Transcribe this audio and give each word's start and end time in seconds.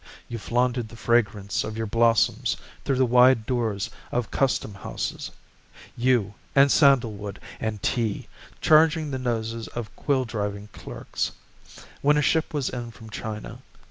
You 0.27 0.39
flaunted 0.39 0.89
the 0.89 0.95
fragrance 0.95 1.63
of 1.63 1.77
your 1.77 1.85
blossoms 1.85 2.57
Through 2.83 2.95
the 2.95 3.05
wide 3.05 3.45
doors 3.45 3.91
of 4.11 4.31
Custom 4.31 4.73
Houses 4.73 5.29
You, 5.95 6.33
and 6.55 6.71
sandal 6.71 7.13
wood, 7.13 7.39
and 7.59 7.83
tea, 7.83 8.27
Charging 8.61 9.11
the 9.11 9.19
noses 9.19 9.67
of 9.67 9.95
quill 9.95 10.25
driving 10.25 10.69
clerks 10.73 11.33
When 12.01 12.17
a 12.17 12.21
ship 12.23 12.51
was 12.51 12.67
in 12.69 12.89
from 12.89 13.11
China. 13.11 13.59